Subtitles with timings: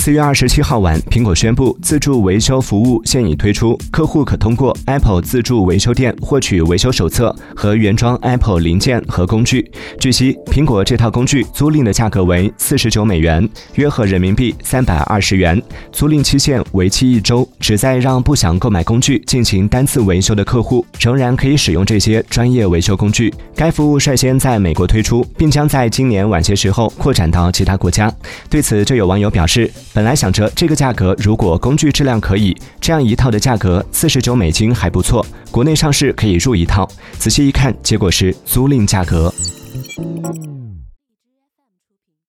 [0.00, 9.70] 四月二十七号晚，苹果宣布自助维修服务现已推出，客户可通过 Apple 自助维修店获取维修手册和原装 Apple 零件和工具。
[9.98, 23.30] 据悉，苹果这套工具租赁的价格为四十九美元，约合人民币三百二十元，租赁期限为期一周，旨在让不想购买工具进行单次维修的客户仍然可以使用这些专业维修工具。
[23.54, 28.10] 该服务率先在美国推出，并将在今年晚些时候扩展到其他国家。
[28.48, 36.88] 对此，就有网友表示，本来想着这个价格，如果工具质量可以，这样一套的价格四十九美金还不错，国内上市可以入一套。
[37.18, 39.32] 仔细一看，结果是租赁价格。